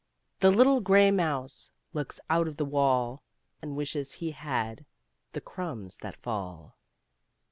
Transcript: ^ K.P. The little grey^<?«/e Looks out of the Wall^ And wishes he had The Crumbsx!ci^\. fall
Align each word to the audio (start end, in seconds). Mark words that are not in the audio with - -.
^ 0.37 0.39
K.P. 0.41 0.49
The 0.49 0.57
little 0.57 0.81
grey^<?«/e 0.81 1.71
Looks 1.93 2.19
out 2.27 2.47
of 2.47 2.57
the 2.57 2.65
Wall^ 2.65 3.19
And 3.61 3.75
wishes 3.75 4.13
he 4.13 4.31
had 4.31 4.87
The 5.33 5.41
Crumbsx!ci^\. 5.41 6.15
fall 6.15 6.75